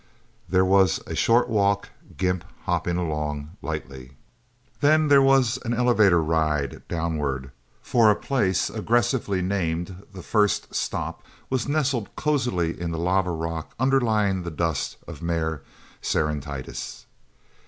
[0.49, 4.13] There was a short walk, Gimp hopping along lightly;
[4.79, 7.51] then there was an elevator ride downward,
[7.83, 13.73] for the place, aggressively named The First Stop, was nestled cosily in the lava rock
[13.79, 15.61] underlying the dust of Mare
[16.01, 17.05] Serenitatis.